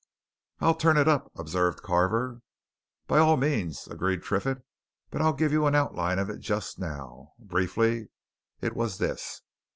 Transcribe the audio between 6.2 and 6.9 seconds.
it just